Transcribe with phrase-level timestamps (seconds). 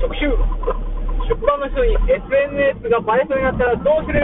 [0.00, 0.26] 特集。
[1.28, 4.20] 職場の人に SNS が映えそうになったらどうする？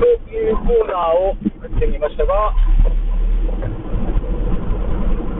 [0.00, 2.54] というコーナーを作ってみましたが、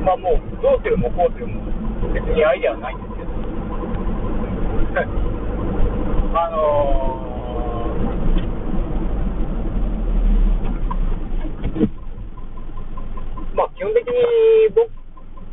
[0.05, 0.97] まあもう、どうする？
[0.99, 1.47] もこうする？
[1.49, 1.61] も、
[2.13, 3.31] 別にアイデアはないですけど、
[6.39, 7.31] あのー
[13.55, 14.15] まあ基本的に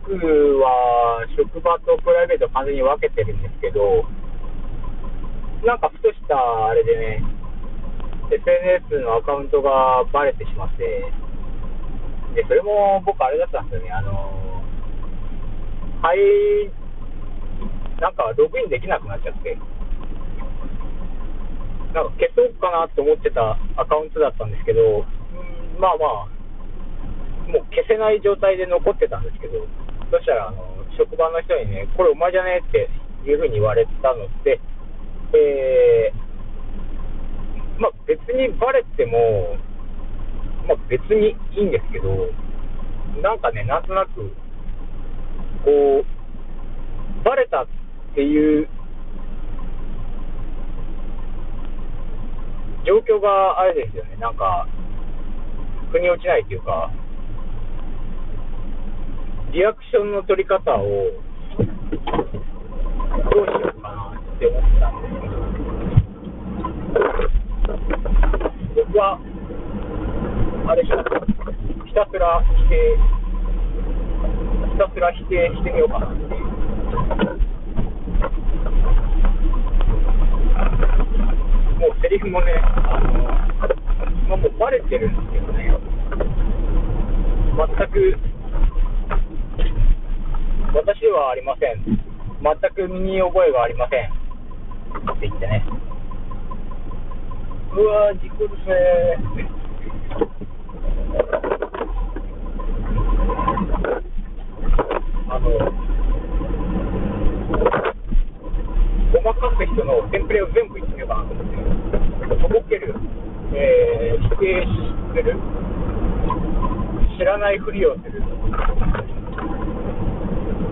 [0.06, 4.06] 僕は職場とプライベート完全に分けてるんですけど、
[5.66, 7.24] なんかふとしたあれでね、
[8.32, 11.12] SNS のアカウントがバレてしまって、
[12.36, 14.64] で、それも僕あれだったんですよね、あの、
[16.02, 16.70] はい、
[18.02, 19.58] なんかログインできなくなっちゃって、
[21.94, 25.06] なんか消そうかなって思ってたアカウントだったんですけど、
[25.80, 26.38] まあまあ、
[27.50, 29.66] もう消せない状態で残ってたんですけど、
[30.12, 32.90] そしたら、あの、職場の人にね、これお前じゃねえって
[33.30, 34.60] いうふうに言われたので、
[35.34, 39.58] えー、まあ別にバレても、
[40.68, 42.30] まあ別にいいんですけど、
[43.22, 44.32] なんかね、なんとなく、
[45.66, 47.68] こう、バレたっ
[48.16, 48.70] ていう
[52.86, 54.68] 状況があれですよね、なんか、
[55.92, 56.92] 腑に落ちないというか、
[59.54, 60.84] リアクションの取り方を
[61.58, 61.64] ど
[63.42, 65.36] うしようかなって思ったんですけど、
[68.86, 69.20] 僕は、
[70.68, 72.98] あれ、ひたすら否定、
[74.74, 76.30] ひたすら否定してみようかなっていう。
[81.80, 83.00] もうセリフもね、あ
[84.28, 85.72] の、もうバレてるんですけどね、
[87.58, 88.27] 全く
[90.74, 91.84] 私はありません。
[92.44, 94.10] 全く身に覚えがありません。
[94.10, 95.64] って言ってね。
[97.74, 98.72] うわー、事故るせ
[105.30, 105.50] あの、
[109.14, 112.42] ごまかす人のテンプレを全部言ってみようかなと思って。
[112.42, 112.96] とぼける、
[113.54, 114.66] えー、否定
[115.16, 115.36] する、
[117.18, 118.22] 知らないふりをする。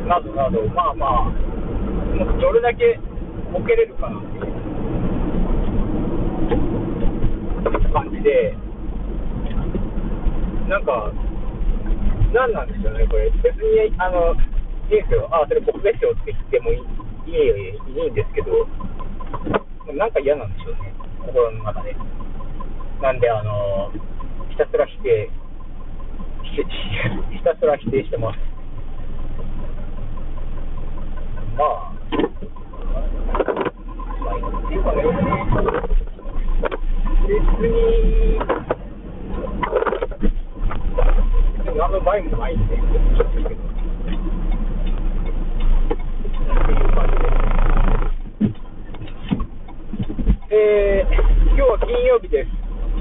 [0.08, 1.32] などなど、まあまあ、
[2.40, 3.00] どれだけ
[3.52, 4.44] ボケれるかなっていう
[7.94, 8.56] 感じで、
[10.70, 11.12] なんか、
[12.34, 14.38] なんなんでしょうね、これ、別に、あの、い
[14.90, 18.68] いですよ、あ、それ僕ですよって言ってもいいいいいいんですけど、
[19.94, 20.94] なんか嫌なんでしょうね、
[21.26, 21.96] 心の中で。
[23.02, 23.92] なんで、あの、
[24.50, 25.30] ひたすら否定、
[26.44, 28.40] ひひたすら否定してます。
[31.58, 31.94] まあ、
[34.20, 35.02] まあ、っていうかね、
[37.26, 37.82] 別に、
[41.58, 43.68] 別に何の前もないんで、ちょっとですけど、っ
[46.66, 47.26] ていう感じで。
[50.52, 51.14] えー、
[51.48, 52.50] 今日は金曜日です。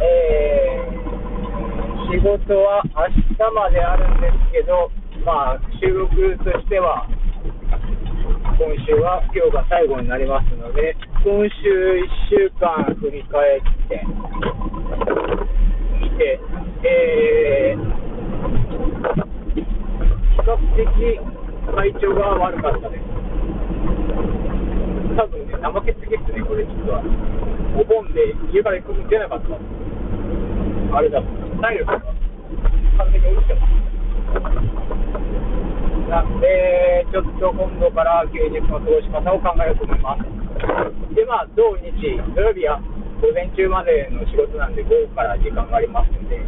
[0.00, 4.90] えー、仕事は明日まであるんですけど、
[5.24, 7.06] まあ、収録としては、
[8.56, 14.04] 今週は今日が最後になりますので、今週1週間振り返って
[15.98, 16.38] みて、
[16.84, 17.80] えー、
[19.56, 20.84] 比較的
[21.64, 23.04] 体調が悪かったです。
[25.16, 27.00] 多分ね、怠けすぎですね、これ実は。
[27.80, 29.56] お盆で家から行くの出なかった。
[30.98, 32.00] あれだ、体力が
[32.98, 33.72] 完全に落ちてます。
[36.10, 40.43] なんで、ちょっと今度から休日の過ごし方を考えようと思います。
[41.14, 41.92] で、まあ、土日、
[42.34, 42.80] 土曜日は
[43.20, 46.38] 午前中までの仕事なんで、午後から時間がありますので、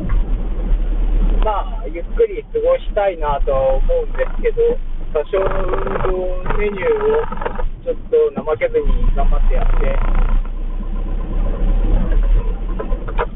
[1.44, 4.77] まあ、ゆっくり過ごしたいなとは思うんですけど、
[5.15, 7.24] 多少の運動メニューを
[7.84, 9.95] ちょっと怠けずに頑張ってやって、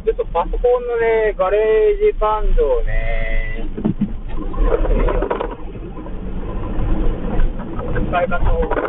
[0.04, 3.64] ちょっとパソコンのね、 GarageBand をね、
[8.10, 8.79] 使い方を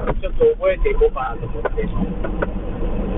[0.41, 1.85] と覚えていこうかなと思って、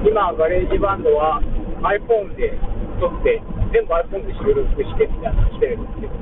[0.03, 1.39] 今、 GarageBand は
[1.79, 2.51] iPhone で
[2.99, 3.39] 撮って、
[3.71, 6.19] 全部 iPhone で収録してみたいなのしてるんですけど、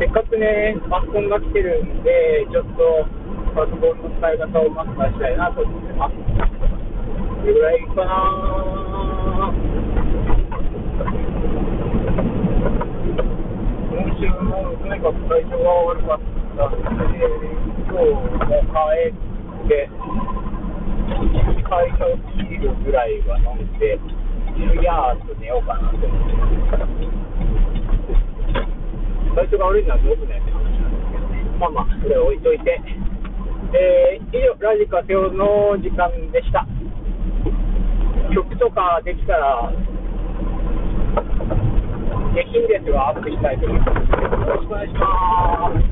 [0.00, 3.04] せっかくね、パソコンが来てるんで、ちょっと
[3.52, 6.16] パソコンの使い方をマスターしたいなと思ってます。
[6.16, 9.52] これぐらいかな
[13.92, 16.40] 今週もとにかく体調が悪かった。
[16.66, 17.24] ったんで、
[17.88, 19.29] 今日も帰って、
[19.70, 19.86] 会
[21.94, 23.94] 社を切るぐらいは飲んで、
[24.58, 26.34] いやーっと寝ようかなと思って。
[29.30, 31.46] 体調が悪いのはどうすねって話なんですけどね。
[31.60, 32.80] まあまあ、それ置いといて。
[33.72, 36.66] えー、以上、ラジカセオの時間でした。
[38.34, 39.70] 曲とかできたら、
[42.34, 43.90] 下品ですがアップしたいと思います。
[43.90, 43.94] よ
[44.56, 45.89] ろしくお願いします。